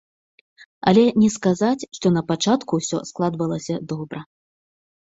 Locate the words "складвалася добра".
3.13-4.19